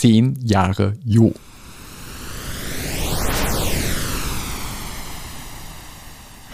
[0.00, 1.34] Zehn Jahre Jo.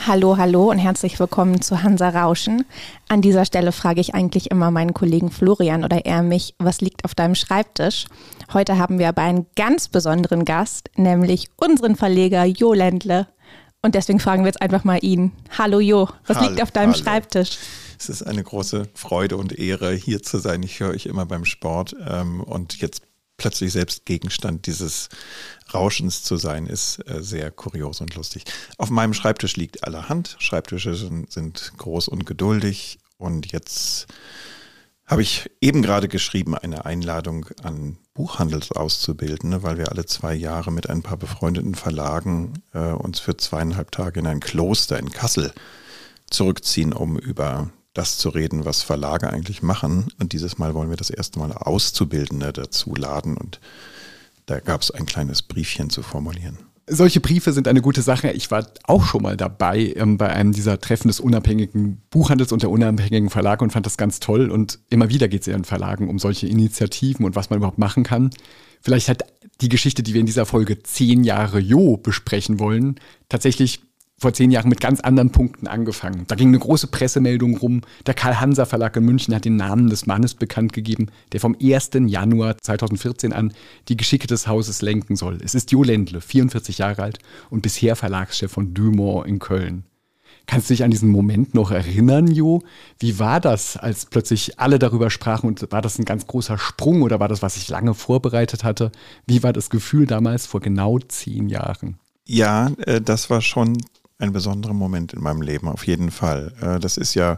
[0.05, 2.65] Hallo, hallo und herzlich willkommen zu Hansa Rauschen.
[3.07, 7.05] An dieser Stelle frage ich eigentlich immer meinen Kollegen Florian oder eher mich, was liegt
[7.05, 8.07] auf deinem Schreibtisch?
[8.53, 13.29] Heute haben wir aber einen ganz besonderen Gast, nämlich unseren Verleger Jo Ländle.
[13.81, 15.31] Und deswegen fragen wir jetzt einfach mal ihn.
[15.57, 17.05] Hallo Jo, was Hallo, liegt auf deinem hallo.
[17.05, 17.59] Schreibtisch?
[17.97, 20.65] Es ist eine große Freude und Ehre, hier zu sein.
[20.65, 23.06] Ich höre euch immer beim Sport ähm, und jetzt
[23.37, 25.09] plötzlich selbst Gegenstand dieses
[25.73, 28.45] Rauschens zu sein, ist äh, sehr kurios und lustig.
[28.79, 30.37] Auf meinem Schreibtisch liegt allerhand.
[30.39, 34.07] Schreibtische sind, groß und geduldig und jetzt
[35.07, 40.91] habe ich eben gerade geschrieben eine Einladung an Buchhandelsauszubildende, weil wir alle zwei Jahre mit
[40.91, 45.53] ein paar befreundeten Verlagen äh, uns für zweieinhalb Tage in ein Kloster in Kassel
[46.29, 50.09] zurückziehen, um über das zu reden, was Verlage eigentlich machen.
[50.21, 53.61] Und dieses Mal wollen wir das erste Mal Auszubildende dazu laden und
[54.47, 56.59] da gab es ein kleines Briefchen zu formulieren.
[56.89, 58.31] Solche Briefe sind eine gute Sache.
[58.31, 62.63] Ich war auch schon mal dabei ähm, bei einem dieser Treffen des unabhängigen Buchhandels und
[62.63, 64.53] der unabhängigen Verlage und fand das ganz toll.
[64.53, 68.05] Und immer wieder geht es in Verlagen um solche Initiativen und was man überhaupt machen
[68.05, 68.31] kann.
[68.81, 69.25] Vielleicht hat
[69.61, 73.81] die Geschichte, die wir in dieser Folge zehn Jahre Jo besprechen wollen, tatsächlich
[74.19, 76.25] vor zehn Jahren mit ganz anderen Punkten angefangen.
[76.27, 77.83] Da ging eine große Pressemeldung rum.
[78.07, 81.91] Der Karl-Hanser Verlag in München hat den Namen des Mannes bekannt gegeben, der vom 1.
[82.07, 83.53] Januar 2014 an
[83.89, 85.39] die Geschicke des Hauses lenken soll.
[85.45, 87.19] Es ist Jo Ländle, 44 Jahre alt
[87.51, 89.85] und bisher Verlagschef von Dumont in Köln.
[90.47, 92.63] Kannst du dich an diesen Moment noch erinnern, Jo?
[93.01, 97.03] Wie war das, als plötzlich alle darüber sprachen und war das ein ganz großer Sprung
[97.03, 98.93] oder war das, was ich lange vorbereitet hatte?
[99.27, 101.99] Wie war das Gefühl damals vor genau zehn Jahren?
[102.27, 103.77] Ja, äh, das war schon
[104.19, 106.53] ein besonderer Moment in meinem Leben, auf jeden Fall.
[106.61, 107.37] Äh, das ist ja,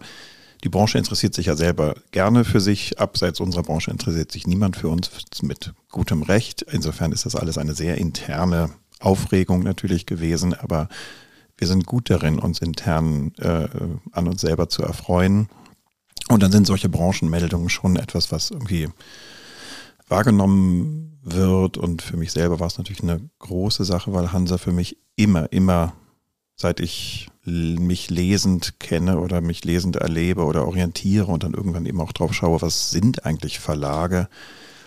[0.65, 3.01] die Branche interessiert sich ja selber gerne für sich.
[3.01, 5.11] Abseits unserer Branche interessiert sich niemand für uns
[5.43, 6.63] mit gutem Recht.
[6.63, 10.89] Insofern ist das alles eine sehr interne Aufregung natürlich gewesen, aber
[11.57, 13.69] wir sind gut darin, uns intern äh,
[14.13, 15.49] an uns selber zu erfreuen.
[16.29, 18.89] Und dann sind solche Branchenmeldungen schon etwas, was irgendwie
[20.09, 21.79] wahrgenommen wird.
[21.79, 25.53] Und für mich selber war es natürlich eine große Sache, weil Hansa für mich immer,
[25.53, 25.95] immer,
[26.61, 32.01] seit ich mich lesend kenne oder mich lesend erlebe oder orientiere und dann irgendwann eben
[32.01, 34.29] auch drauf schaue, was sind eigentlich Verlage,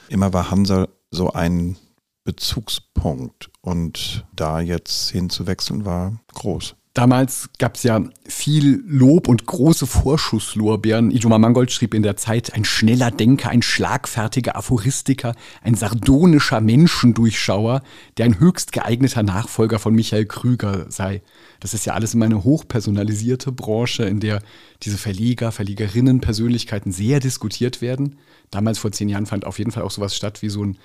[0.09, 1.77] immer war Hansa so ein
[2.23, 3.49] Bezugspunkt.
[3.61, 6.75] Und da jetzt hinzuwechseln war groß.
[6.93, 11.09] Damals gab es ja viel Lob und große Vorschusslorbeeren.
[11.09, 17.81] Ijoma Mangold schrieb in der Zeit, ein schneller Denker, ein schlagfertiger Aphoristiker, ein sardonischer Menschendurchschauer,
[18.17, 21.21] der ein höchst geeigneter Nachfolger von Michael Krüger sei.
[21.61, 24.41] Das ist ja alles immer eine hochpersonalisierte Branche, in der
[24.83, 28.17] diese Verleger, Verlegerinnen, Persönlichkeiten sehr diskutiert werden.
[28.49, 30.77] Damals vor zehn Jahren fand auf jeden Fall auch sowas statt wie so ein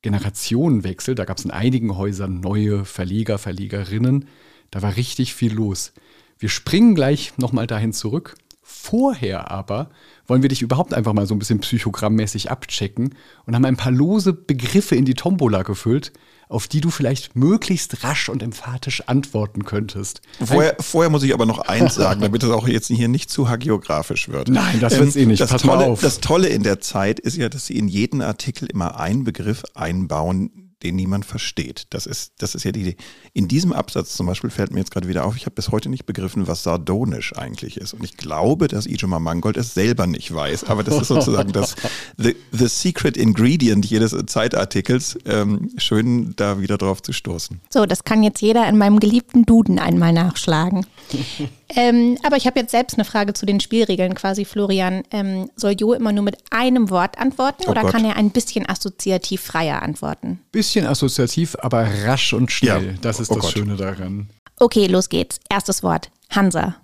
[0.00, 1.14] Generationenwechsel.
[1.14, 4.28] Da gab es in einigen Häusern neue Verleger, Verlegerinnen.
[4.72, 5.92] Da war richtig viel los.
[6.38, 8.34] Wir springen gleich nochmal dahin zurück.
[8.64, 9.90] Vorher aber
[10.26, 13.92] wollen wir dich überhaupt einfach mal so ein bisschen psychogrammmäßig abchecken und haben ein paar
[13.92, 16.12] lose Begriffe in die Tombola gefüllt,
[16.48, 20.22] auf die du vielleicht möglichst rasch und emphatisch antworten könntest.
[20.44, 23.48] Vorher, vorher muss ich aber noch eins sagen, damit es auch jetzt hier nicht zu
[23.48, 24.48] hagiografisch wird.
[24.48, 25.40] Nein, das wird's eh nicht.
[25.40, 26.00] Das Pass Tolle, auf.
[26.00, 29.64] das Tolle in der Zeit ist ja, dass sie in jeden Artikel immer einen Begriff
[29.74, 31.86] einbauen, den niemand versteht.
[31.90, 32.96] Das ist, das ist ja die Idee.
[33.32, 35.88] In diesem Absatz zum Beispiel fällt mir jetzt gerade wieder auf, ich habe bis heute
[35.88, 37.94] nicht begriffen, was sardonisch eigentlich ist.
[37.94, 40.64] Und ich glaube, dass Ijoma Mangold es selber nicht weiß.
[40.64, 41.74] Aber das ist sozusagen das
[42.16, 45.18] the, the secret ingredient jedes Zeitartikels.
[45.24, 47.60] Ähm, schön, da wieder drauf zu stoßen.
[47.70, 50.86] So, das kann jetzt jeder in meinem geliebten Duden einmal nachschlagen.
[51.74, 55.02] ähm, aber ich habe jetzt selbst eine Frage zu den Spielregeln quasi, Florian.
[55.10, 57.92] Ähm, soll Jo immer nur mit einem Wort antworten Oh oder Gott.
[57.92, 60.40] kann er ein bisschen assoziativ freier antworten?
[60.52, 62.86] Bisschen assoziativ, aber rasch und schnell.
[62.86, 62.92] Ja.
[63.02, 63.52] Das ist Oh das Gott.
[63.52, 64.30] Schöne daran.
[64.58, 65.40] Okay, los geht's.
[65.48, 66.10] Erstes Wort.
[66.30, 66.76] Hansa.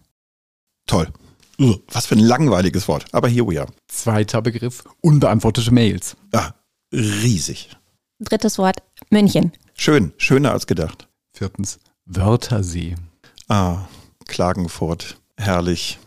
[0.87, 1.09] Toll.
[1.91, 3.07] Was für ein langweiliges Wort.
[3.13, 3.69] Aber here we are.
[3.89, 6.17] Zweiter Begriff, unbeantwortete Mails.
[6.33, 6.53] Ah,
[6.93, 7.71] riesig.
[8.21, 8.79] Drittes Wort.
[9.11, 9.53] München.
[9.75, 11.09] Schön, schöner als gedacht.
[11.33, 12.95] Viertens, Wörtersee.
[13.49, 13.87] Ah,
[14.29, 15.99] Klagenfurt, herrlich,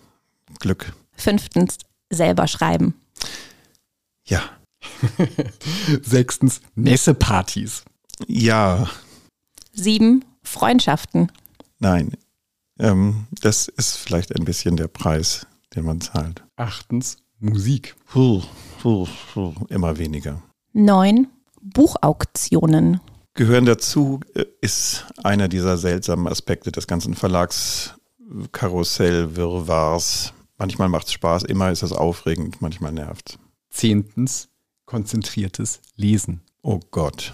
[0.59, 0.93] Glück.
[1.17, 1.77] Fünftens.
[2.09, 2.93] Selber schreiben.
[4.25, 4.41] Ja,
[6.01, 7.83] Sechstens, Messepartys.
[8.27, 8.89] ja,
[9.73, 10.25] Sieben.
[10.43, 11.31] Freundschaften.
[11.79, 12.13] nein.
[12.79, 15.45] Ähm, das ist vielleicht ein bisschen der Preis,
[15.75, 16.43] den man zahlt.
[16.55, 17.95] Achtens, Musik.
[18.07, 18.41] Puh,
[18.81, 20.41] puh, puh, immer weniger.
[20.73, 21.27] Neun.
[21.61, 22.99] Buchauktionen.
[23.35, 27.13] Gehören dazu äh, ist einer dieser seltsamen Aspekte des ganzen
[28.31, 30.33] Verlagskarussell-Wirrwarrs.
[30.57, 33.39] Manchmal macht es Spaß, immer ist es aufregend, manchmal nervt
[33.69, 34.49] Zehntens,
[34.85, 36.41] konzentriertes Lesen.
[36.61, 37.33] Oh Gott.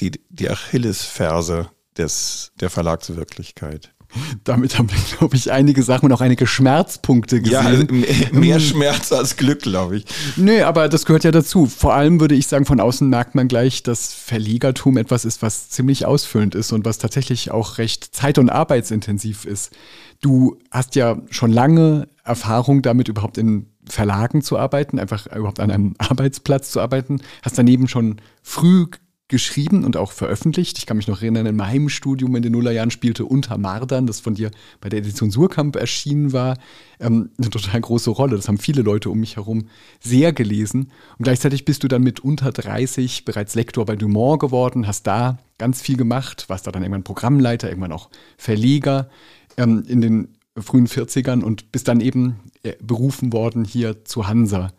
[0.00, 3.94] Die, die Achillesferse des, der Verlagswirklichkeit.
[4.44, 7.52] Damit haben wir, glaube ich, einige Sachen und auch einige Schmerzpunkte gesehen.
[7.52, 7.84] Ja, also
[8.32, 10.04] mehr Schmerz als Glück, glaube ich.
[10.36, 11.66] Nö, aber das gehört ja dazu.
[11.66, 15.68] Vor allem würde ich sagen, von außen merkt man gleich, dass Verlegertum etwas ist, was
[15.70, 19.72] ziemlich ausfüllend ist und was tatsächlich auch recht zeit- und arbeitsintensiv ist.
[20.20, 25.70] Du hast ja schon lange Erfahrung damit, überhaupt in Verlagen zu arbeiten, einfach überhaupt an
[25.70, 27.20] einem Arbeitsplatz zu arbeiten.
[27.42, 28.86] Hast daneben schon früh
[29.32, 30.76] geschrieben und auch veröffentlicht.
[30.76, 34.20] Ich kann mich noch erinnern, in meinem Studium in den Nullerjahren spielte Unter Mardern, das
[34.20, 34.50] von dir
[34.82, 36.58] bei der Edition Surkamp erschienen war,
[37.00, 38.36] ähm, eine total große Rolle.
[38.36, 39.68] Das haben viele Leute um mich herum
[40.00, 40.92] sehr gelesen.
[41.18, 45.38] Und gleichzeitig bist du dann mit unter 30 bereits Lektor bei Dumont geworden, hast da
[45.56, 49.08] ganz viel gemacht, warst da dann irgendwann Programmleiter, irgendwann auch Verleger
[49.56, 54.72] ähm, in den frühen 40ern und bist dann eben äh, berufen worden hier zu Hansa.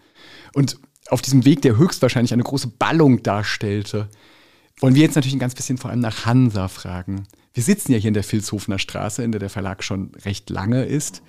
[0.53, 0.77] Und
[1.09, 4.09] auf diesem Weg, der höchstwahrscheinlich eine große Ballung darstellte,
[4.79, 7.27] wollen wir jetzt natürlich ein ganz bisschen vor allem nach Hansa fragen.
[7.53, 10.85] Wir sitzen ja hier in der Vilshofener Straße, in der der Verlag schon recht lange
[10.85, 11.21] ist.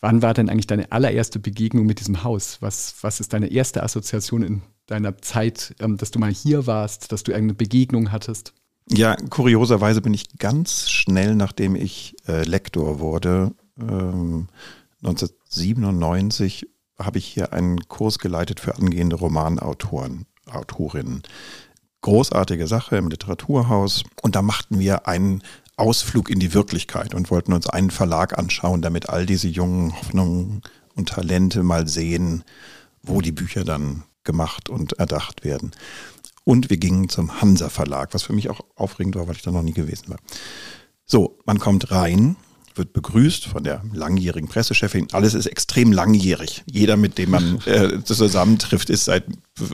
[0.00, 2.58] Wann war denn eigentlich deine allererste Begegnung mit diesem Haus?
[2.60, 7.12] Was, was ist deine erste Assoziation in deiner Zeit, ähm, dass du mal hier warst,
[7.12, 8.54] dass du irgendeine Begegnung hattest?
[8.90, 14.48] Ja, kurioserweise bin ich ganz schnell, nachdem ich äh, Lektor wurde, ähm,
[15.02, 16.68] 1997
[16.98, 21.22] habe ich hier einen Kurs geleitet für angehende Romanautoren, Autorinnen
[22.02, 24.04] großartige Sache im Literaturhaus.
[24.22, 25.42] Und da machten wir einen
[25.76, 30.62] Ausflug in die Wirklichkeit und wollten uns einen Verlag anschauen, damit all diese jungen Hoffnungen
[30.94, 32.44] und Talente mal sehen,
[33.02, 35.72] wo die Bücher dann gemacht und erdacht werden.
[36.44, 39.50] Und wir gingen zum Hansa Verlag, was für mich auch aufregend war, weil ich da
[39.50, 40.18] noch nie gewesen war.
[41.04, 42.36] So, man kommt rein
[42.78, 45.08] wird begrüßt von der langjährigen Pressechefin.
[45.12, 46.62] Alles ist extrem langjährig.
[46.70, 49.24] Jeder, mit dem man äh, zusammentrifft, ist seit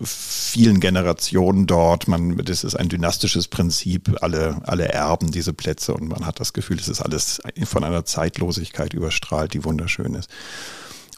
[0.03, 2.09] vielen Generationen dort.
[2.09, 4.17] Man, das ist ein dynastisches Prinzip.
[4.23, 8.05] Alle, alle erben diese Plätze und man hat das Gefühl, es ist alles von einer
[8.05, 10.31] Zeitlosigkeit überstrahlt, die wunderschön ist.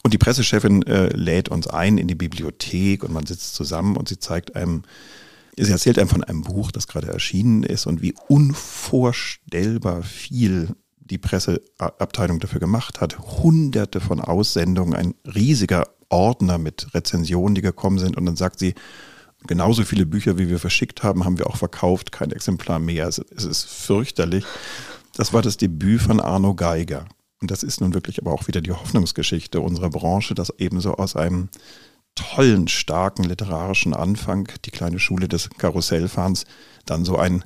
[0.03, 4.09] Und die Pressechefin äh, lädt uns ein in die Bibliothek und man sitzt zusammen und
[4.09, 4.83] sie zeigt einem,
[5.56, 11.19] sie erzählt einem von einem Buch, das gerade erschienen ist und wie unvorstellbar viel die
[11.19, 13.19] Presseabteilung dafür gemacht hat.
[13.19, 18.17] Hunderte von Aussendungen, ein riesiger Ordner mit Rezensionen, die gekommen sind.
[18.17, 18.75] Und dann sagt sie,
[19.47, 23.06] genauso viele Bücher, wie wir verschickt haben, haben wir auch verkauft, kein Exemplar mehr.
[23.06, 24.44] Es, es ist fürchterlich.
[25.17, 27.06] Das war das Debüt von Arno Geiger.
[27.41, 31.17] Und das ist nun wirklich aber auch wieder die Hoffnungsgeschichte unserer Branche, dass ebenso aus
[31.17, 31.49] einem
[32.14, 36.44] tollen, starken literarischen Anfang, die kleine Schule des Karussellfahrens,
[36.87, 37.44] dann so ein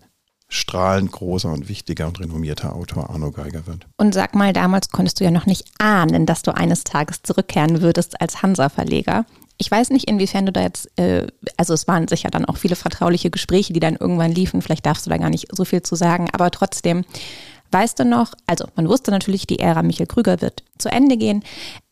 [0.51, 3.87] strahlend großer und wichtiger und renommierter Autor Arno Geiger wird.
[3.97, 7.81] Und sag mal, damals konntest du ja noch nicht ahnen, dass du eines Tages zurückkehren
[7.81, 9.25] würdest als Hansa-Verleger.
[9.59, 12.77] Ich weiß nicht, inwiefern du da jetzt, äh, also es waren sicher dann auch viele
[12.77, 15.95] vertrauliche Gespräche, die dann irgendwann liefen, vielleicht darfst du da gar nicht so viel zu
[15.95, 17.05] sagen, aber trotzdem,
[17.71, 21.45] weißt du noch, also man wusste natürlich, die Ära Michael Krüger wird zu Ende gehen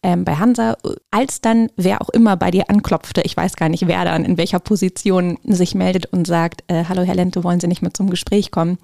[0.03, 0.77] ähm, bei Hansa,
[1.11, 4.37] als dann wer auch immer bei dir anklopfte, ich weiß gar nicht, wer dann in
[4.39, 8.09] welcher Position sich meldet und sagt, äh, hallo Herr Lente, wollen Sie nicht mehr zum
[8.09, 8.79] Gespräch kommen?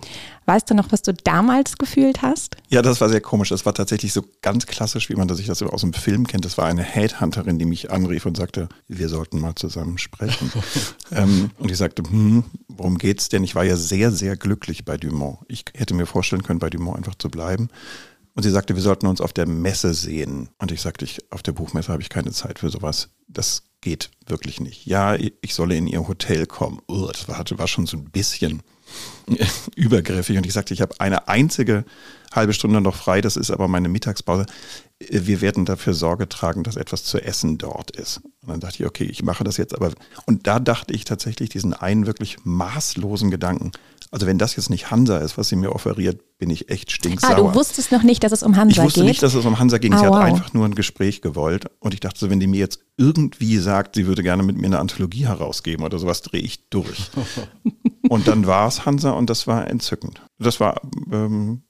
[0.47, 2.57] Weißt du noch, was du damals gefühlt hast?
[2.69, 3.51] Ja, das war sehr komisch.
[3.51, 6.45] Das war tatsächlich so ganz klassisch, wie man sich das aus dem Film kennt.
[6.45, 10.51] Das war eine Headhunterin, die mich anrief und sagte, wir sollten mal zusammen sprechen.
[11.13, 13.45] ähm, und ich sagte, hm, worum geht's denn?
[13.45, 15.39] Ich war ja sehr, sehr glücklich bei Dumont.
[15.49, 17.69] Ich hätte mir vorstellen können, bei Dumont einfach zu bleiben.
[18.35, 20.49] Und sie sagte, wir sollten uns auf der Messe sehen.
[20.59, 23.11] Und ich sagte, ich, auf der Buchmesse habe ich keine Zeit für sowas.
[23.29, 24.87] Das geht wirklich nicht.
[24.87, 26.81] Ja, ich solle in ihr Hotel kommen.
[26.89, 28.63] Oh, das war, war schon so ein bisschen
[29.77, 30.37] übergriffig.
[30.37, 31.85] Und ich sagte, ich habe eine einzige
[32.33, 34.47] halbe Stunde noch frei, das ist aber meine Mittagspause.
[35.11, 38.21] Wir werden dafür Sorge tragen, dass etwas zu essen dort ist.
[38.43, 39.93] Und dann dachte ich, okay, ich mache das jetzt aber.
[40.27, 43.73] Und da dachte ich tatsächlich diesen einen wirklich maßlosen Gedanken,
[44.15, 47.31] also wenn das jetzt nicht Hansa ist, was sie mir offeriert, bin ich echt stinksauer.
[47.33, 48.79] Ah, du wusstest noch nicht, dass es um Hansa geht?
[48.79, 49.09] Ich wusste geht?
[49.09, 49.93] nicht, dass es um Hansa ging.
[49.93, 50.15] Ah, sie wow.
[50.15, 51.67] hat einfach nur ein Gespräch gewollt.
[51.81, 54.67] Und ich dachte so, wenn die mir jetzt irgendwie sagt, sie würde gerne mit mir
[54.67, 57.11] eine Anthologie herausgeben oder sowas, drehe ich durch.
[58.09, 60.23] und dann war es Hansa und das war entzückend.
[60.39, 60.81] Das war,
[61.11, 61.65] ähm,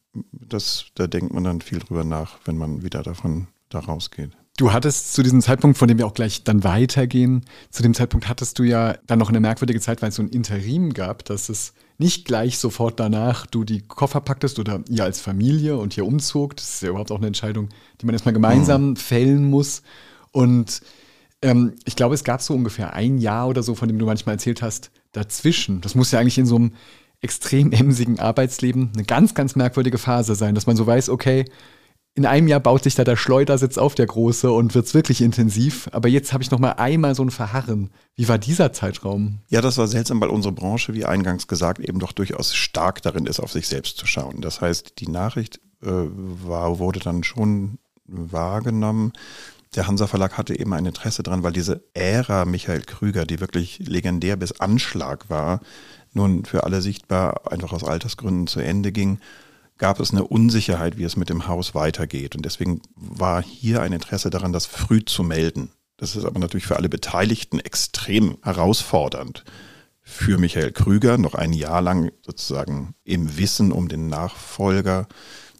[0.48, 4.30] das, da denkt man dann viel drüber nach, wenn man wieder davon da rausgeht.
[4.56, 8.28] Du hattest zu diesem Zeitpunkt, von dem wir auch gleich dann weitergehen, zu dem Zeitpunkt
[8.28, 11.48] hattest du ja dann noch eine merkwürdige Zeit, weil es so ein Interim gab, dass
[11.48, 16.06] es nicht gleich sofort danach du die Koffer packtest oder ihr als Familie und hier
[16.06, 16.56] umzog.
[16.56, 17.68] Das ist ja überhaupt auch eine Entscheidung,
[18.00, 18.96] die man erstmal gemeinsam mhm.
[18.96, 19.82] fällen muss.
[20.30, 20.82] Und
[21.42, 24.36] ähm, ich glaube, es gab so ungefähr ein Jahr oder so, von dem du manchmal
[24.36, 25.80] erzählt hast, dazwischen.
[25.80, 26.72] Das muss ja eigentlich in so einem
[27.24, 31.46] extrem emsigen Arbeitsleben eine ganz, ganz merkwürdige Phase sein, dass man so weiß, okay,
[32.16, 35.20] in einem Jahr baut sich da der Schleudersitz auf, der große, und wird es wirklich
[35.20, 35.88] intensiv.
[35.90, 37.90] Aber jetzt habe ich noch mal einmal so ein Verharren.
[38.14, 39.40] Wie war dieser Zeitraum?
[39.48, 43.26] Ja, das war seltsam, weil unsere Branche, wie eingangs gesagt, eben doch durchaus stark darin
[43.26, 44.42] ist, auf sich selbst zu schauen.
[44.42, 49.12] Das heißt, die Nachricht äh, war, wurde dann schon wahrgenommen.
[49.74, 53.80] Der Hansa Verlag hatte eben ein Interesse dran, weil diese Ära Michael Krüger, die wirklich
[53.80, 55.60] legendär bis Anschlag war,
[56.14, 59.18] nun für alle sichtbar einfach aus Altersgründen zu Ende ging
[59.78, 62.36] gab es eine Unsicherheit, wie es mit dem Haus weitergeht.
[62.36, 65.70] Und deswegen war hier ein Interesse daran, das früh zu melden.
[65.96, 69.44] Das ist aber natürlich für alle Beteiligten extrem herausfordernd.
[70.02, 75.08] Für Michael Krüger noch ein Jahr lang sozusagen im Wissen um den Nachfolger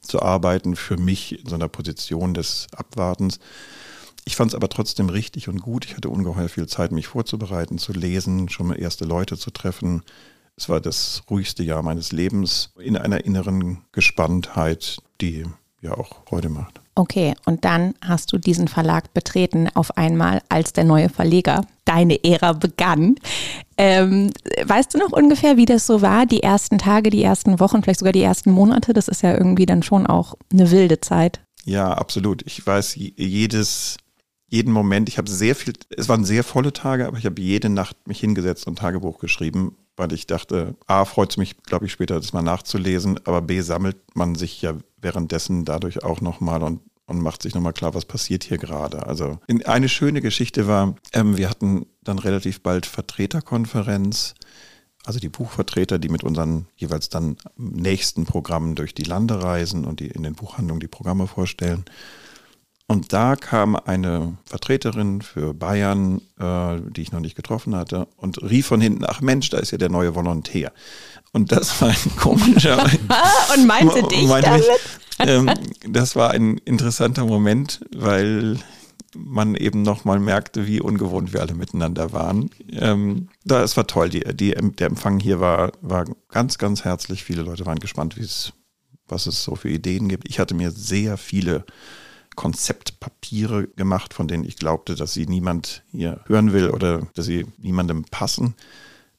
[0.03, 3.39] zu arbeiten, für mich in so einer Position des Abwartens.
[4.27, 5.87] Ich fand es aber trotzdem richtig und gut.
[5.87, 10.03] Ich hatte ungeheuer viel Zeit, mich vorzubereiten, zu lesen, schon mal erste Leute zu treffen,
[10.57, 15.45] es war das ruhigste Jahr meines Lebens in einer inneren Gespanntheit, die
[15.81, 16.81] ja auch Freude macht.
[16.97, 21.67] Okay, und dann hast du diesen Verlag betreten auf einmal als der neue Verleger.
[21.85, 23.17] Deine Ära begann.
[23.77, 24.31] Ähm,
[24.65, 26.25] weißt du noch ungefähr, wie das so war?
[26.25, 28.93] Die ersten Tage, die ersten Wochen, vielleicht sogar die ersten Monate?
[28.93, 31.41] Das ist ja irgendwie dann schon auch eine wilde Zeit.
[31.65, 32.43] Ja, absolut.
[32.47, 33.97] Ich weiß jedes,
[34.49, 35.09] jeden Moment.
[35.09, 38.21] Ich habe sehr viel, es waren sehr volle Tage, aber ich habe jede Nacht mich
[38.21, 42.33] hingesetzt und Tagebuch geschrieben weil ich dachte, A, freut es mich, glaube ich, später das
[42.33, 47.43] mal nachzulesen, aber B, sammelt man sich ja währenddessen dadurch auch nochmal und, und macht
[47.43, 49.07] sich nochmal klar, was passiert hier gerade.
[49.07, 54.35] Also eine schöne Geschichte war, ähm, wir hatten dann relativ bald Vertreterkonferenz,
[55.05, 60.01] also die Buchvertreter, die mit unseren jeweils dann nächsten Programmen durch die Lande reisen und
[60.01, 61.85] die in den Buchhandlungen die Programme vorstellen.
[62.87, 68.43] Und da kam eine Vertreterin für Bayern, äh, die ich noch nicht getroffen hatte, und
[68.43, 70.73] rief von hinten, ach Mensch, da ist ja der neue Volontär.
[71.33, 72.85] Und das war ein komischer...
[73.55, 74.65] und meinte dich meinte damit?
[75.19, 75.51] Mich, ähm,
[75.89, 78.59] das war ein interessanter Moment, weil
[79.17, 82.51] man eben nochmal merkte, wie ungewohnt wir alle miteinander waren.
[82.71, 87.25] Ähm, da, es war toll, die, die, der Empfang hier war, war ganz, ganz herzlich.
[87.25, 88.53] Viele Leute waren gespannt, wie es,
[89.09, 90.29] was es so für Ideen gibt.
[90.29, 91.65] Ich hatte mir sehr viele
[92.35, 97.47] Konzeptpapiere gemacht, von denen ich glaubte, dass sie niemand hier hören will oder dass sie
[97.59, 98.55] niemandem passen.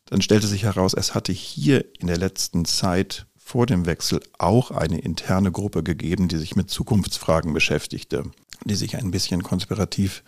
[0.05, 4.71] Dann stellte sich heraus, es hatte hier in der letzten Zeit vor dem Wechsel auch
[4.71, 8.23] eine interne Gruppe gegeben, die sich mit Zukunftsfragen beschäftigte,
[8.65, 10.23] die sich ein bisschen konspirativ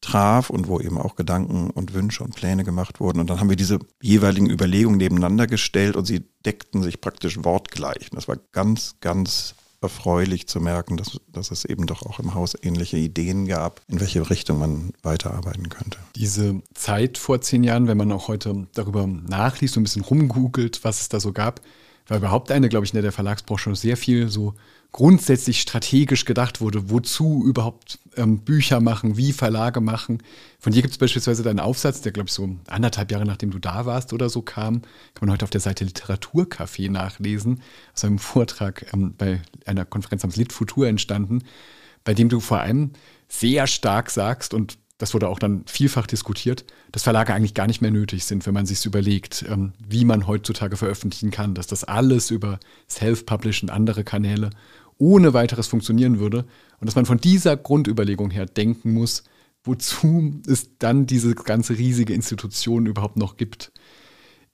[0.00, 3.20] traf und wo eben auch Gedanken und Wünsche und Pläne gemacht wurden.
[3.20, 8.10] Und dann haben wir diese jeweiligen Überlegungen nebeneinander gestellt und sie deckten sich praktisch wortgleich.
[8.10, 12.34] Und das war ganz, ganz erfreulich zu merken, dass, dass es eben doch auch im
[12.34, 15.98] Haus ähnliche Ideen gab, in welche Richtung man weiterarbeiten könnte.
[16.16, 20.84] Diese Zeit vor zehn Jahren, wenn man auch heute darüber nachliest und ein bisschen rumgoogelt,
[20.84, 21.60] was es da so gab,
[22.08, 24.54] war überhaupt eine, glaube ich, in der Verlagsbranche sehr viel so
[24.92, 30.22] grundsätzlich strategisch gedacht wurde, wozu überhaupt ähm, Bücher machen, wie Verlage machen.
[30.58, 33.58] Von dir gibt es beispielsweise deinen Aufsatz, der, glaube ich, so anderthalb Jahre nachdem du
[33.58, 34.82] da warst oder so kam.
[35.14, 37.62] Kann man heute auf der Seite Literaturcafé nachlesen,
[37.94, 41.44] aus einem Vortrag ähm, bei einer Konferenz am Lit Futur entstanden,
[42.04, 42.90] bei dem du vor allem
[43.28, 47.80] sehr stark sagst und das wurde auch dann vielfach diskutiert, dass Verlage eigentlich gar nicht
[47.80, 51.84] mehr nötig sind, wenn man sich überlegt, ähm, wie man heutzutage veröffentlichen kann, dass das
[51.84, 54.50] alles über Self-Publish und andere Kanäle
[55.00, 56.44] ohne weiteres funktionieren würde
[56.78, 59.24] und dass man von dieser Grundüberlegung her denken muss,
[59.64, 63.72] wozu es dann diese ganze riesige Institution überhaupt noch gibt.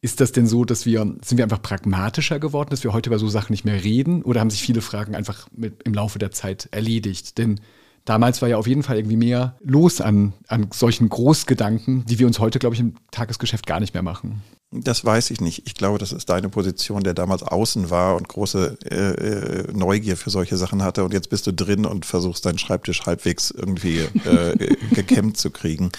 [0.01, 3.19] Ist das denn so, dass wir, sind wir einfach pragmatischer geworden, dass wir heute über
[3.19, 6.31] so Sachen nicht mehr reden oder haben sich viele Fragen einfach mit, im Laufe der
[6.31, 7.39] Zeit erledigt?
[7.39, 7.61] Denn
[8.05, 12.27] damals war ja auf jeden Fall irgendwie mehr los an, an solchen Großgedanken, die wir
[12.27, 14.43] uns heute, glaube ich, im Tagesgeschäft gar nicht mehr machen.
[14.83, 15.63] Das weiß ich nicht.
[15.67, 20.17] Ich glaube, das ist deine Position, der damals außen war und große äh, äh, Neugier
[20.17, 21.05] für solche Sachen hatte.
[21.05, 25.91] Und jetzt bist du drin und versuchst deinen Schreibtisch halbwegs irgendwie äh, gekämmt zu kriegen.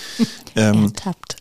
[0.55, 0.93] Ähm,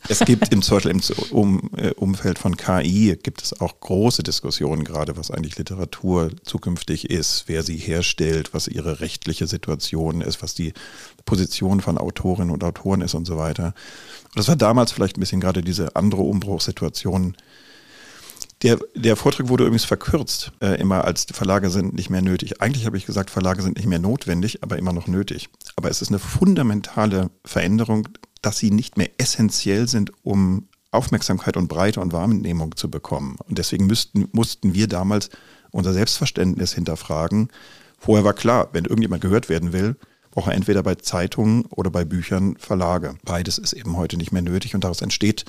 [0.08, 1.00] es gibt im, Beispiel im
[1.30, 7.10] um, äh, Umfeld von KI gibt es auch große Diskussionen gerade, was eigentlich Literatur zukünftig
[7.10, 10.72] ist, wer sie herstellt, was ihre rechtliche Situation ist, was die
[11.26, 13.74] Position von Autorinnen und Autoren ist und so weiter.
[14.34, 17.36] Das war damals vielleicht ein bisschen gerade diese andere Umbruchssituation.
[18.62, 22.62] Der, der Vortrag wurde übrigens verkürzt, äh, immer als Verlage sind nicht mehr nötig.
[22.62, 25.50] Eigentlich habe ich gesagt, Verlage sind nicht mehr notwendig, aber immer noch nötig.
[25.76, 28.08] Aber es ist eine fundamentale Veränderung,
[28.40, 33.36] dass sie nicht mehr essentiell sind, um Aufmerksamkeit und Breite und Wahrnehmung zu bekommen.
[33.46, 35.28] Und deswegen müssten, mussten wir damals
[35.70, 37.48] unser Selbstverständnis hinterfragen.
[37.98, 39.96] Vorher war klar, wenn irgendjemand gehört werden will,
[40.36, 43.14] braucht er entweder bei Zeitungen oder bei Büchern Verlage.
[43.24, 45.46] Beides ist eben heute nicht mehr nötig und daraus entsteht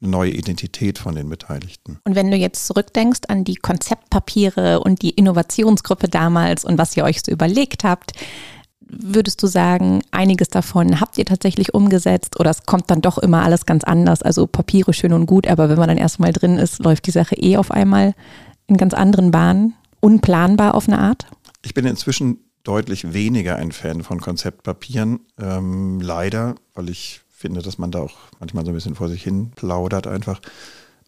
[0.00, 1.98] eine neue Identität von den Beteiligten.
[2.04, 7.04] Und wenn du jetzt zurückdenkst an die Konzeptpapiere und die Innovationsgruppe damals und was ihr
[7.04, 8.12] euch so überlegt habt,
[8.80, 13.42] würdest du sagen, einiges davon habt ihr tatsächlich umgesetzt oder es kommt dann doch immer
[13.42, 14.22] alles ganz anders?
[14.22, 17.36] Also Papiere schön und gut, aber wenn man dann erstmal drin ist, läuft die Sache
[17.36, 18.14] eh auf einmal
[18.66, 21.26] in ganz anderen Bahnen, unplanbar auf eine Art?
[21.62, 27.78] Ich bin inzwischen deutlich weniger ein Fan von Konzeptpapieren, ähm, leider, weil ich finde, dass
[27.78, 30.40] man da auch manchmal so ein bisschen vor sich hin plaudert einfach.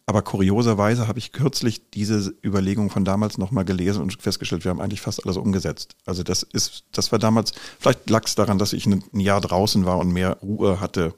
[0.06, 4.80] Aber kurioserweise habe ich kürzlich diese Überlegung von damals nochmal gelesen und festgestellt, wir haben
[4.80, 5.96] eigentlich fast alles umgesetzt.
[6.04, 9.86] Also das ist, das war damals, vielleicht lag es daran, dass ich ein Jahr draußen
[9.86, 11.14] war und mehr Ruhe hatte.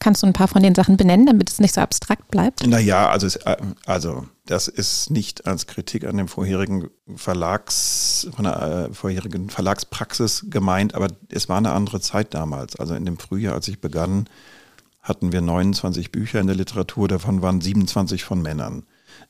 [0.00, 2.66] Kannst du ein paar von den Sachen benennen, damit es nicht so abstrakt bleibt?
[2.66, 8.44] Naja, also, es, äh, also das ist nicht als Kritik an dem vorherigen Verlags, von
[8.44, 12.76] der äh, vorherigen Verlagspraxis gemeint, aber es war eine andere Zeit damals.
[12.76, 14.28] Also in dem Frühjahr, als ich begann,
[15.02, 18.84] hatten wir 29 Bücher in der Literatur, davon waren 27 von Männern.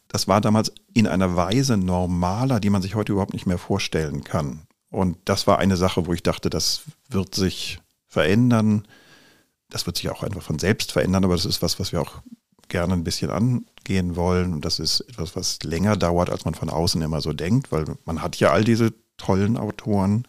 [0.08, 4.22] Das war damals in einer Weise normaler, die man sich heute überhaupt nicht mehr vorstellen
[4.22, 4.62] kann.
[4.90, 8.86] Und das war eine Sache, wo ich dachte, das wird sich verändern.
[9.68, 12.22] Das wird sich auch einfach von selbst verändern, aber das ist was, was wir auch
[12.68, 14.54] gerne ein bisschen angehen wollen.
[14.54, 17.84] Und das ist etwas, was länger dauert, als man von außen immer so denkt, weil
[18.04, 20.26] man hat ja all diese tollen Autoren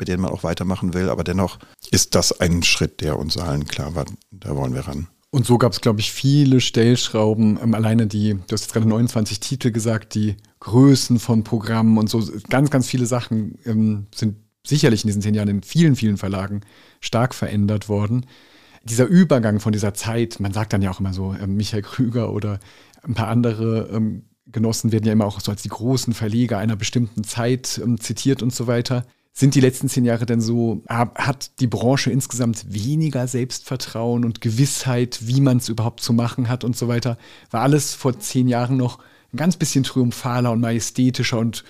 [0.00, 1.08] mit denen man auch weitermachen will.
[1.08, 1.58] Aber dennoch
[1.92, 5.06] ist das ein Schritt, der uns allen klar war, da wollen wir ran.
[5.30, 7.60] Und so gab es, glaube ich, viele Stellschrauben.
[7.62, 12.10] Ähm, alleine die, du hast jetzt gerade 29 Titel gesagt, die Größen von Programmen und
[12.10, 16.16] so, ganz, ganz viele Sachen ähm, sind sicherlich in diesen zehn Jahren in vielen, vielen
[16.16, 16.62] Verlagen
[17.00, 18.26] stark verändert worden.
[18.82, 22.32] Dieser Übergang von dieser Zeit, man sagt dann ja auch immer so, äh, Michael Krüger
[22.32, 22.60] oder
[23.02, 26.76] ein paar andere ähm, Genossen werden ja immer auch so als die großen Verleger einer
[26.76, 29.06] bestimmten Zeit ähm, zitiert und so weiter.
[29.32, 35.20] Sind die letzten zehn Jahre denn so, hat die Branche insgesamt weniger Selbstvertrauen und Gewissheit,
[35.22, 37.16] wie man es überhaupt zu machen hat und so weiter?
[37.50, 38.98] War alles vor zehn Jahren noch
[39.32, 41.64] ein ganz bisschen triumphaler und majestätischer und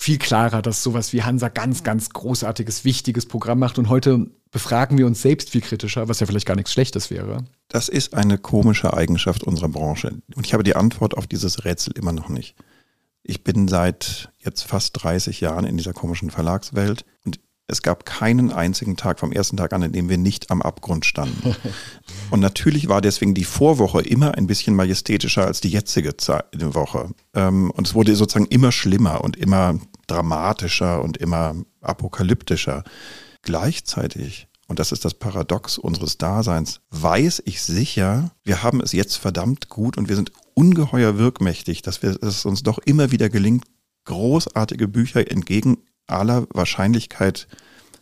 [0.00, 3.78] viel klarer, dass sowas wie Hansa ganz, ganz großartiges, wichtiges Programm macht.
[3.78, 7.44] Und heute befragen wir uns selbst viel kritischer, was ja vielleicht gar nichts Schlechtes wäre.
[7.68, 10.22] Das ist eine komische Eigenschaft unserer Branche.
[10.34, 12.54] Und ich habe die Antwort auf dieses Rätsel immer noch nicht.
[13.22, 17.38] Ich bin seit jetzt fast 30 Jahren in dieser komischen Verlagswelt und
[17.70, 21.06] es gab keinen einzigen Tag vom ersten Tag an, in dem wir nicht am Abgrund
[21.06, 21.54] standen.
[22.30, 26.12] Und natürlich war deswegen die Vorwoche immer ein bisschen majestätischer als die jetzige
[26.74, 27.10] Woche.
[27.34, 29.78] Ähm, und es wurde sozusagen immer schlimmer und immer
[30.10, 32.84] dramatischer und immer apokalyptischer.
[33.42, 39.16] Gleichzeitig und das ist das Paradox unseres Daseins, weiß ich sicher, wir haben es jetzt
[39.16, 43.28] verdammt gut und wir sind ungeheuer wirkmächtig, dass wir, dass es uns doch immer wieder
[43.28, 43.64] gelingt,
[44.04, 47.48] großartige Bücher entgegen aller Wahrscheinlichkeit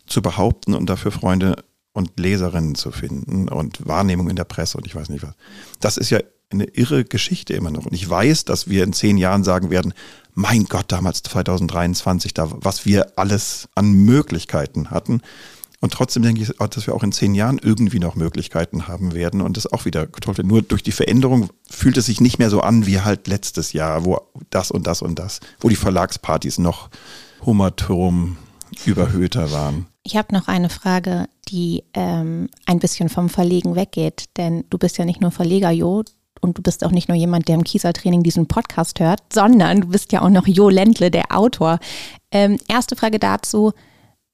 [0.07, 4.87] zu behaupten und dafür Freunde und Leserinnen zu finden und Wahrnehmung in der Presse und
[4.87, 5.35] ich weiß nicht was.
[5.81, 7.87] Das ist ja eine irre Geschichte immer noch.
[7.87, 9.93] Und ich weiß, dass wir in zehn Jahren sagen werden,
[10.35, 15.21] mein Gott, damals 2023, da, was wir alles an Möglichkeiten hatten.
[15.81, 19.41] Und trotzdem denke ich, dass wir auch in zehn Jahren irgendwie noch Möglichkeiten haben werden
[19.41, 20.35] und das auch wieder toll.
[20.43, 24.05] Nur durch die Veränderung fühlt es sich nicht mehr so an wie halt letztes Jahr,
[24.05, 26.89] wo das und das und das, wo die Verlagspartys noch
[27.45, 28.39] Hummerturm
[28.85, 29.87] überhöhter waren.
[30.03, 34.99] Ich habe noch eine Frage, die ähm, ein bisschen vom Verlegen weggeht, denn du bist
[34.99, 36.03] ja nicht nur Verleger, Jo,
[36.41, 39.89] und du bist auch nicht nur jemand, der im Kieser-Training diesen Podcast hört, sondern du
[39.89, 41.79] bist ja auch noch Jo Ländle, der Autor.
[42.31, 43.73] Ähm, erste Frage dazu,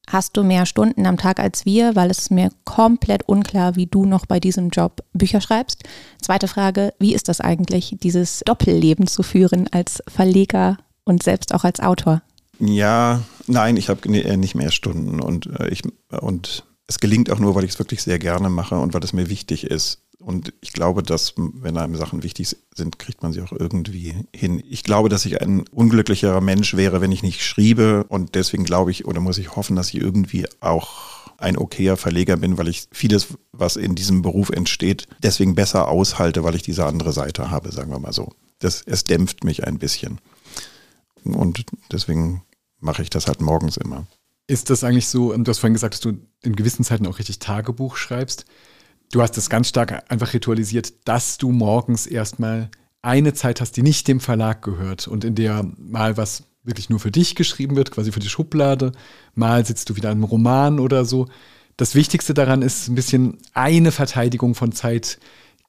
[0.08, 3.86] hast du mehr Stunden am Tag als wir, weil es ist mir komplett unklar, wie
[3.86, 5.82] du noch bei diesem Job Bücher schreibst.
[6.20, 11.64] Zweite Frage, wie ist das eigentlich, dieses Doppelleben zu führen als Verleger und selbst auch
[11.64, 12.22] als Autor?
[12.58, 15.82] Ja, nein, ich habe äh, nicht mehr Stunden und äh, ich
[16.20, 19.12] und es gelingt auch nur, weil ich es wirklich sehr gerne mache und weil es
[19.12, 20.03] mir wichtig ist.
[20.24, 24.62] Und ich glaube, dass, wenn einem Sachen wichtig sind, kriegt man sie auch irgendwie hin.
[24.68, 28.04] Ich glaube, dass ich ein unglücklicherer Mensch wäre, wenn ich nicht schriebe.
[28.08, 32.38] Und deswegen glaube ich oder muss ich hoffen, dass ich irgendwie auch ein okayer Verleger
[32.38, 36.86] bin, weil ich vieles, was in diesem Beruf entsteht, deswegen besser aushalte, weil ich diese
[36.86, 38.32] andere Seite habe, sagen wir mal so.
[38.60, 40.20] Das, es dämpft mich ein bisschen.
[41.24, 42.42] Und deswegen
[42.80, 44.06] mache ich das halt morgens immer.
[44.46, 47.40] Ist das eigentlich so, du hast vorhin gesagt, dass du in gewissen Zeiten auch richtig
[47.40, 48.46] Tagebuch schreibst.
[49.14, 52.68] Du hast es ganz stark einfach ritualisiert, dass du morgens erstmal
[53.00, 56.98] eine Zeit hast, die nicht dem Verlag gehört und in der mal was wirklich nur
[56.98, 58.90] für dich geschrieben wird, quasi für die Schublade,
[59.36, 61.28] mal sitzt du wieder an einem Roman oder so.
[61.76, 65.20] Das Wichtigste daran ist ein bisschen eine Verteidigung von Zeit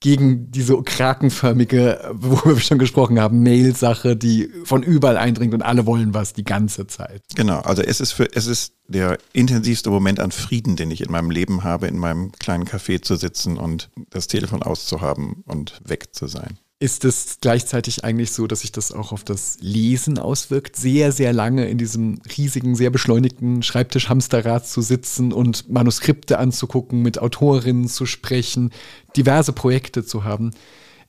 [0.05, 5.87] gegen diese krakenförmige, worüber wir schon gesprochen haben, Mail-Sache, die von überall eindringt und alle
[5.87, 7.23] wollen was die ganze Zeit.
[7.33, 11.11] Genau, also es ist für, es ist der intensivste Moment an Frieden, den ich in
[11.11, 16.13] meinem Leben habe, in meinem kleinen Café zu sitzen und das Telefon auszuhaben und weg
[16.13, 20.75] zu sein ist es gleichzeitig eigentlich so, dass sich das auch auf das Lesen auswirkt,
[20.75, 27.19] sehr, sehr lange in diesem riesigen, sehr beschleunigten Schreibtisch-Hamsterrad zu sitzen und Manuskripte anzugucken, mit
[27.19, 28.71] Autorinnen zu sprechen,
[29.15, 30.51] diverse Projekte zu haben.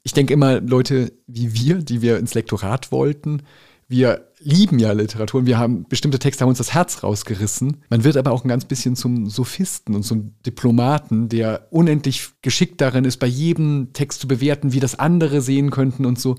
[0.05, 3.43] Ich denke immer, Leute wie wir, die wir ins Lektorat wollten,
[3.89, 7.79] wir lieben ja Literatur und wir haben bestimmte Texte haben uns das Herz rausgerissen.
[7.89, 12.81] Man wird aber auch ein ganz bisschen zum Sophisten und zum Diplomaten, der unendlich geschickt
[12.81, 16.37] darin ist, bei jedem Text zu bewerten, wie das andere sehen könnten und so.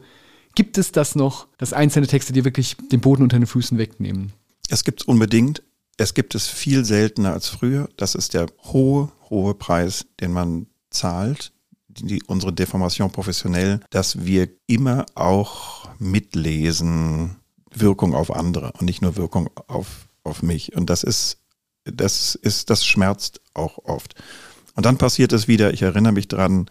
[0.56, 4.34] Gibt es das noch, dass einzelne Texte dir wirklich den Boden unter den Füßen wegnehmen?
[4.70, 5.64] Es gibt es unbedingt.
[5.98, 7.90] Es gibt es viel seltener als früher.
[7.98, 11.52] Das ist der hohe, hohe Preis, den man zahlt,
[11.88, 17.38] die, unsere Deformation professionell, dass wir immer auch mitlesen,
[17.74, 20.76] Wirkung auf andere und nicht nur Wirkung auf, auf mich.
[20.76, 21.38] Und das ist,
[21.86, 24.16] das ist, das schmerzt auch oft.
[24.76, 26.70] Und dann passiert es wieder, ich erinnere mich dran,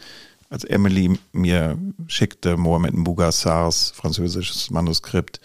[0.49, 5.41] als Emily mir schickte Mohamed Mbugassars französisches Manuskript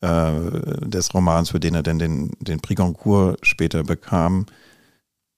[0.00, 0.32] äh,
[0.80, 4.46] des Romans, für den er denn den, den Prix Goncourt später bekam,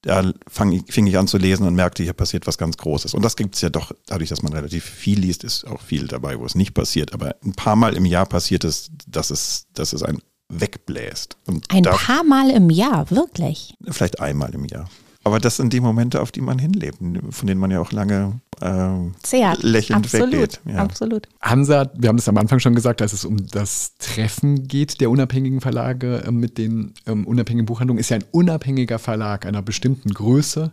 [0.09, 3.13] da fang, fing ich an zu lesen und merkte, hier passiert was ganz Großes.
[3.13, 6.07] Und das gibt es ja doch, dadurch, dass man relativ viel liest, ist auch viel
[6.09, 7.13] dabei, wo es nicht passiert.
[7.13, 10.19] Aber ein paar Mal im Jahr passiert es, dass es, dass es ein
[10.49, 11.37] wegbläst.
[11.47, 13.75] Und ein paar Mal im Jahr, wirklich?
[13.87, 14.89] Vielleicht einmal im Jahr.
[15.29, 16.99] Aber das sind die Momente, auf die man hinlebt,
[17.31, 20.61] von denen man ja auch lange äh, lächelnd absolut, weggeht.
[20.65, 20.77] Ja.
[20.77, 21.29] Absolut.
[21.43, 25.11] Hansa, wir haben das am Anfang schon gesagt, dass es um das Treffen geht der
[25.11, 30.15] unabhängigen Verlage äh, mit den ähm, unabhängigen Buchhandlungen, ist ja ein unabhängiger Verlag einer bestimmten
[30.15, 30.73] Größe.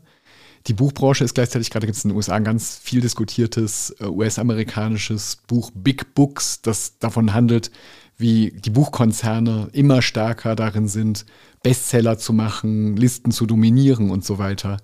[0.67, 4.05] Die Buchbranche ist gleichzeitig, gerade gibt es in den USA ein ganz viel diskutiertes äh,
[4.05, 7.71] US-amerikanisches Buch Big Books, das davon handelt,
[8.17, 11.25] wie die Buchkonzerne immer stärker darin sind,
[11.63, 14.77] Bestseller zu machen, Listen zu dominieren und so weiter.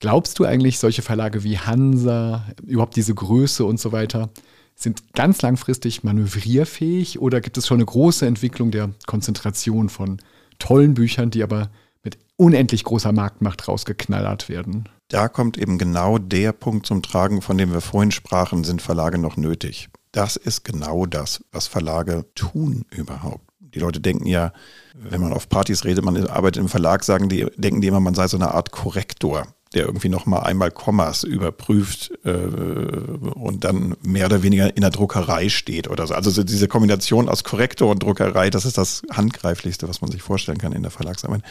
[0.00, 4.30] Glaubst du eigentlich, solche Verlage wie Hansa, überhaupt diese Größe und so weiter,
[4.74, 10.20] sind ganz langfristig manövrierfähig oder gibt es schon eine große Entwicklung der Konzentration von
[10.58, 11.70] tollen Büchern, die aber
[12.02, 14.88] mit unendlich großer Marktmacht rausgeknallert werden?
[15.08, 19.18] Da kommt eben genau der Punkt zum Tragen, von dem wir vorhin sprachen, sind Verlage
[19.18, 19.88] noch nötig.
[20.12, 23.48] Das ist genau das, was Verlage tun überhaupt.
[23.58, 24.52] Die Leute denken ja,
[24.94, 28.14] wenn man auf Partys redet, man arbeitet im Verlag, sagen die, denken die immer, man
[28.14, 34.26] sei so eine Art Korrektor, der irgendwie nochmal einmal Kommas überprüft äh, und dann mehr
[34.26, 36.12] oder weniger in der Druckerei steht oder so.
[36.12, 40.22] Also so diese Kombination aus Korrektor und Druckerei, das ist das Handgreiflichste, was man sich
[40.22, 41.42] vorstellen kann in der Verlagsarbeit.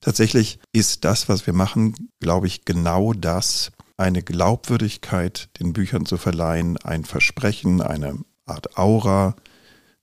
[0.00, 6.16] Tatsächlich ist das, was wir machen, glaube ich, genau das, eine Glaubwürdigkeit den Büchern zu
[6.16, 9.36] verleihen, ein Versprechen, eine Art Aura,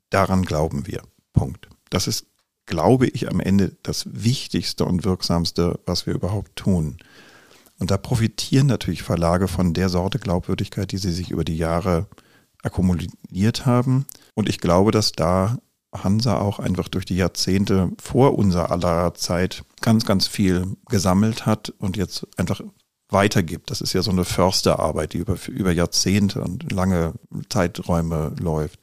[0.10, 1.02] daran glauben wir.
[1.34, 1.70] Punkt.
[1.90, 2.26] Das ist,
[2.66, 6.98] glaube ich, am Ende das Wichtigste und Wirksamste, was wir überhaupt tun.
[7.80, 12.08] Und da profitieren natürlich Verlage von der Sorte Glaubwürdigkeit, die sie sich über die Jahre
[12.64, 14.06] akkumuliert haben.
[14.36, 15.58] Und ich glaube, dass da
[15.94, 21.70] Hansa auch einfach durch die Jahrzehnte vor unserer aller Zeit ganz, ganz viel gesammelt hat
[21.80, 22.62] und jetzt einfach
[23.12, 23.70] weitergibt.
[23.70, 27.14] Das ist ja so eine Försterarbeit, die über, über Jahrzehnte und lange
[27.50, 28.80] Zeiträume läuft.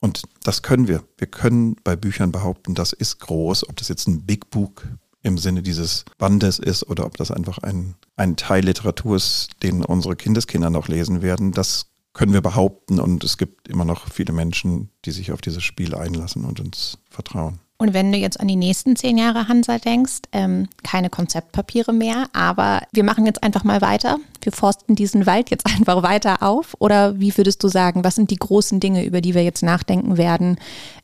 [0.00, 1.02] Und das können wir.
[1.18, 4.86] Wir können bei Büchern behaupten, das ist groß, ob das jetzt ein Big Book
[5.22, 9.84] im Sinne dieses Bandes ist oder ob das einfach ein, ein Teil Literatur ist, den
[9.84, 11.52] unsere Kindeskinder noch lesen werden.
[11.52, 15.62] Das können wir behaupten und es gibt immer noch viele Menschen, die sich auf dieses
[15.62, 17.60] Spiel einlassen und uns vertrauen.
[17.80, 22.26] Und wenn du jetzt an die nächsten zehn Jahre Hansa denkst, ähm, keine Konzeptpapiere mehr,
[22.34, 24.18] aber wir machen jetzt einfach mal weiter.
[24.42, 26.76] Wir forsten diesen Wald jetzt einfach weiter auf.
[26.78, 30.18] Oder wie würdest du sagen, was sind die großen Dinge, über die wir jetzt nachdenken
[30.18, 30.58] werden,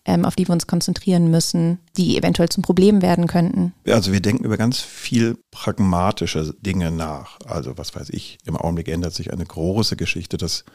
[0.05, 3.73] ähm, auf die wir uns konzentrieren müssen, die eventuell zum Problem werden könnten?
[3.87, 7.39] Also wir denken über ganz viel pragmatische Dinge nach.
[7.47, 10.67] Also was weiß ich, im Augenblick ändert sich eine große Geschichte, dass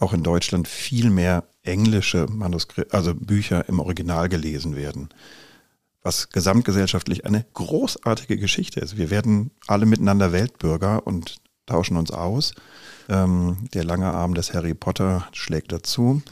[0.00, 5.10] auch in Deutschland viel mehr englische Manuskripte, also Bücher im Original gelesen werden.
[6.02, 8.96] Was gesamtgesellschaftlich eine großartige Geschichte ist.
[8.96, 11.36] Wir werden alle miteinander Weltbürger und
[11.66, 12.54] tauschen uns aus.
[13.08, 16.22] Ähm, der lange Arm des Harry Potter schlägt dazu.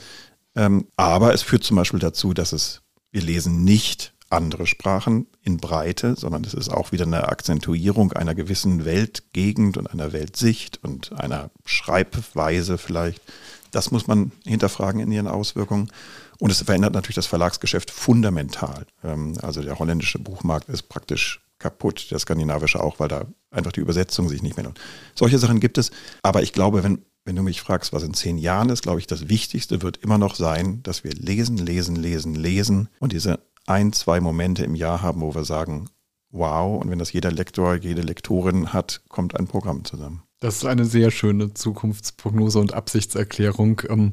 [0.56, 5.58] Ähm, aber es führt zum Beispiel dazu, dass es, wir lesen nicht andere Sprachen in
[5.58, 11.12] Breite, sondern es ist auch wieder eine Akzentuierung einer gewissen Weltgegend und einer Weltsicht und
[11.12, 13.22] einer Schreibweise vielleicht.
[13.70, 15.90] Das muss man hinterfragen in ihren Auswirkungen.
[16.38, 18.86] Und es verändert natürlich das Verlagsgeschäft fundamental.
[19.02, 23.80] Ähm, also der holländische Buchmarkt ist praktisch kaputt, der skandinavische auch, weil da einfach die
[23.80, 24.80] Übersetzung sich nicht mehr lohnt.
[25.14, 25.90] Solche Sachen gibt es.
[26.22, 29.06] Aber ich glaube, wenn, wenn du mich fragst, was in zehn Jahren ist, glaube ich,
[29.06, 33.92] das Wichtigste wird immer noch sein, dass wir lesen, lesen, lesen, lesen und diese ein,
[33.92, 35.90] zwei Momente im Jahr haben, wo wir sagen,
[36.30, 40.22] wow, und wenn das jeder Lektor, jede Lektorin hat, kommt ein Programm zusammen.
[40.40, 43.82] Das ist eine sehr schöne Zukunftsprognose und Absichtserklärung.
[43.88, 44.12] Ähm,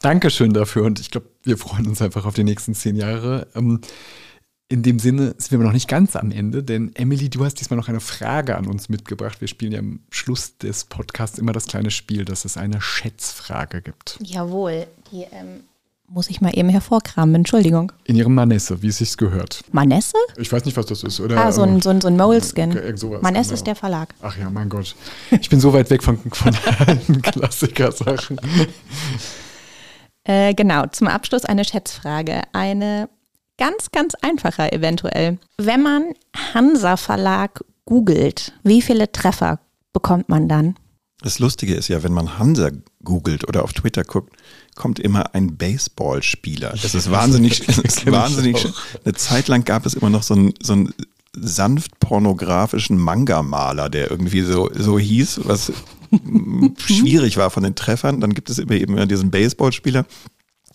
[0.00, 3.48] Dankeschön dafür und ich glaube, wir freuen uns einfach auf die nächsten zehn Jahre.
[3.54, 3.80] Ähm,
[4.70, 7.78] in dem Sinne sind wir noch nicht ganz am Ende, denn Emily, du hast diesmal
[7.78, 9.40] noch eine Frage an uns mitgebracht.
[9.40, 13.80] Wir spielen ja am Schluss des Podcasts immer das kleine Spiel, dass es eine Schätzfrage
[13.80, 14.18] gibt.
[14.22, 15.64] Jawohl, die ähm,
[16.08, 17.92] muss ich mal eben hervorkramen, Entschuldigung.
[18.04, 19.62] In ihrem Manesse, wie es sich gehört.
[19.72, 20.16] Manesse?
[20.36, 21.20] Ich weiß nicht, was das ist.
[21.20, 22.72] Oder, ah, so ein, so ein, so ein Moleskin.
[22.96, 23.54] sowas, Manesse genau.
[23.54, 24.14] ist der Verlag.
[24.22, 24.96] Ach ja, mein Gott.
[25.30, 28.40] Ich bin so weit weg von, von allen Klassiker-Sachen.
[30.24, 32.42] Äh, genau, zum Abschluss eine Schätzfrage.
[32.52, 33.08] Eine
[33.58, 35.38] ganz, ganz einfache eventuell.
[35.58, 36.14] Wenn man
[36.54, 39.60] Hansa Verlag googelt, wie viele Treffer
[39.92, 40.76] bekommt man dann?
[41.20, 42.70] Das Lustige ist ja, wenn man Hansa
[43.02, 44.36] googelt oder auf Twitter guckt,
[44.76, 46.74] kommt immer ein Baseballspieler.
[46.80, 48.68] Das ist wahnsinnig, das ist wahnsinnig.
[49.04, 50.94] Eine Zeit lang gab es immer noch so einen, so einen
[51.36, 55.72] sanft pornografischen Manga-Maler, der irgendwie so, so hieß, was
[56.78, 58.20] schwierig war von den Treffern.
[58.20, 60.06] Dann gibt es immer eben diesen Baseballspieler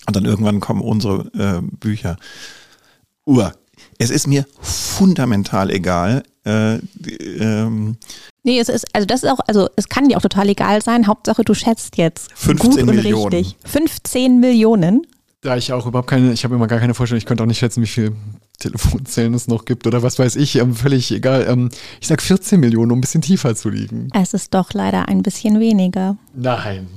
[0.08, 2.18] und dann irgendwann kommen unsere äh, Bücher.
[3.26, 3.54] Uhr.
[3.98, 6.24] Es ist mir fundamental egal.
[6.46, 6.80] Äh,
[7.40, 7.98] ähm,
[8.44, 11.08] Nee, es ist, also das ist auch, also es kann dir auch total egal sein.
[11.08, 12.30] Hauptsache du schätzt jetzt.
[12.36, 13.34] 15 gut und Millionen.
[13.34, 13.58] richtig.
[13.66, 15.08] 15 Millionen.
[15.42, 17.60] Da ich auch überhaupt keine, ich habe immer gar keine Vorstellung, ich könnte auch nicht
[17.60, 18.14] schätzen, wie viele
[18.60, 21.46] Telefonzellen es noch gibt oder was weiß ich, ähm, völlig egal.
[21.50, 24.10] Ähm, ich sag 14 Millionen, um ein bisschen tiefer zu liegen.
[24.14, 26.18] Es ist doch leider ein bisschen weniger.
[26.34, 26.88] Nein.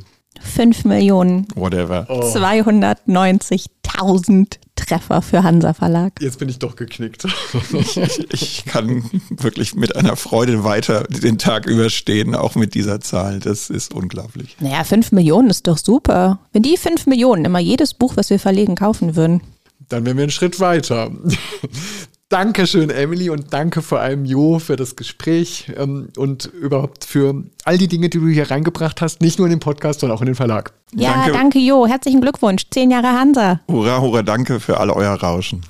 [0.41, 2.07] 5 Millionen whatever.
[2.09, 2.21] Oh.
[2.21, 6.13] 290.000 Treffer für Hansa Verlag.
[6.21, 7.27] Jetzt bin ich doch geknickt.
[8.31, 13.41] Ich kann wirklich mit einer Freude weiter den Tag überstehen, auch mit dieser Zahl.
[13.41, 14.57] Das ist unglaublich.
[14.61, 16.39] Naja, 5 Millionen ist doch super.
[16.53, 19.41] Wenn die 5 Millionen immer jedes Buch, was wir verlegen, kaufen würden.
[19.89, 21.11] Dann wären wir einen Schritt weiter.
[22.29, 27.79] Dankeschön, Emily, und danke vor allem Jo für das Gespräch ähm, und überhaupt für all
[27.79, 30.27] die Dinge, die du hier reingebracht hast, nicht nur in den Podcast, sondern auch in
[30.27, 30.73] den Verlag.
[30.93, 31.33] Ja, Danke.
[31.33, 31.87] danke Jo.
[31.87, 32.65] Herzlichen Glückwunsch.
[32.71, 33.61] Zehn Jahre Hansa.
[33.71, 35.61] Hurra, hurra, danke für all euer Rauschen.